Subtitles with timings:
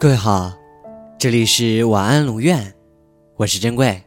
[0.00, 0.50] 各位好，
[1.18, 2.74] 这里是晚安龙院，
[3.36, 4.02] 我是珍贵。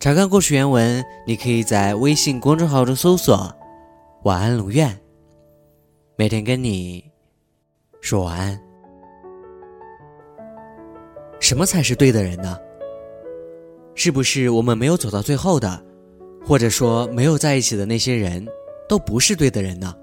[0.00, 3.48] 查看故事原文，你可以在微信公众号中搜索
[4.26, 5.00] “晚安龙院”，
[6.18, 7.08] 每天跟你
[8.00, 8.60] 说晚安。
[11.38, 12.58] 什么才是对的人呢？
[13.94, 15.80] 是不是我们没有走到最后的，
[16.44, 18.44] 或者说没有在一起的那些人，
[18.88, 19.94] 都不是对的人呢？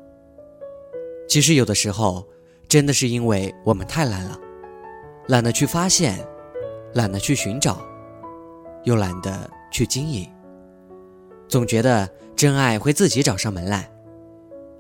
[1.28, 2.26] 其实有的时候，
[2.70, 4.40] 真的是因为我们太懒了，
[5.30, 6.18] 懒得去发现，
[6.96, 7.80] 懒得去寻找，
[8.84, 10.28] 又懒得去经营，
[11.48, 13.88] 总觉得真爱会自己找上门来。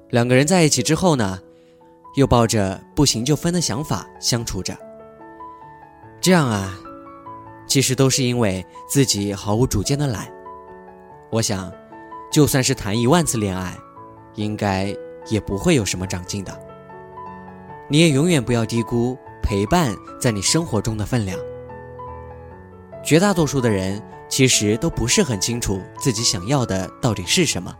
[0.09, 1.39] 两个人在一起之后呢，
[2.15, 4.75] 又抱着不行就分的想法相处着，
[6.19, 6.75] 这样啊。
[7.67, 10.27] 其实都是因为自己毫无主见的懒。
[11.29, 11.71] 我想，
[12.31, 13.77] 就算是谈一万次恋爱，
[14.33, 14.91] 应该
[15.27, 16.59] 也不会有什么长进的。
[17.87, 21.39] 你也永远不要低估陪伴在你生活中的分量。
[23.03, 27.73] 绝大多数的人其实都不是很清楚自己想要的到底是什么。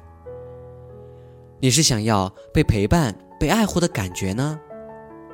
[1.59, 4.59] 你是想要被陪伴、被爱护的感觉呢，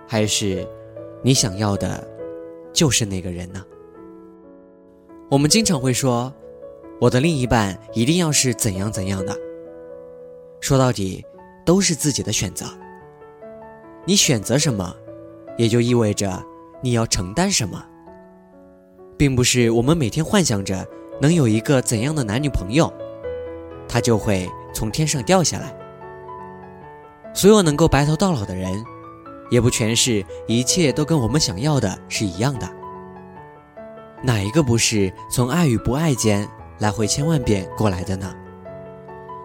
[0.07, 0.67] 还是
[1.21, 2.05] 你想要的，
[2.73, 3.63] 就是那个人呢？
[5.29, 6.33] 我们经常会说，
[6.99, 9.37] 我的另一半一定要是怎样怎样的。
[10.61, 11.23] 说到底，
[11.63, 12.65] 都是自己的选择。
[14.03, 14.95] 你选择什么，
[15.57, 16.43] 也就意味着
[16.81, 17.83] 你要承担什么，
[19.17, 20.85] 并不是我们每天幻想着
[21.21, 22.91] 能有一个怎样的男女朋友，
[23.87, 25.75] 他就会从天上掉下来。
[27.33, 28.83] 所有能够白头到老的人，
[29.49, 32.69] 也不全是一切都跟我们想要的是一样的。
[34.23, 36.47] 哪一个不是从爱与不爱间
[36.79, 38.33] 来回千万遍过来的呢？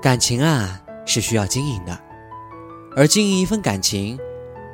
[0.00, 1.98] 感情啊，是需要经营的，
[2.96, 4.18] 而经营一份感情，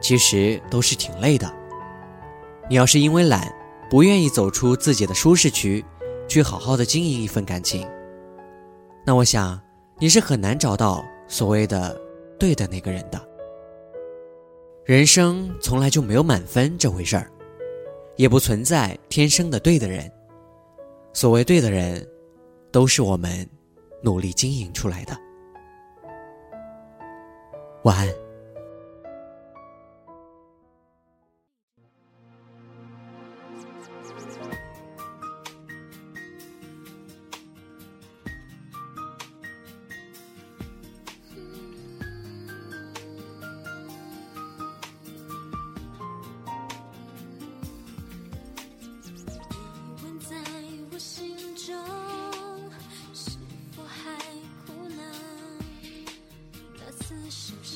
[0.07, 1.53] 其实都是挺累的。
[2.71, 3.53] 你要是因为懒，
[3.91, 5.85] 不愿意走出自己的舒适区，
[6.29, 7.85] 去好好的经营一份感情，
[9.05, 9.61] 那我想
[9.99, 12.01] 你是很难找到所谓的
[12.39, 13.21] 对的那个人的。
[14.85, 17.29] 人生从来就没有满分这回事儿。
[18.15, 20.09] 也不存在天生的对的人，
[21.13, 22.07] 所谓对的人，
[22.71, 23.45] 都是我们
[24.05, 25.19] 努力经营出来的。
[27.83, 28.26] 晚安。
[57.37, 57.76] Christmas.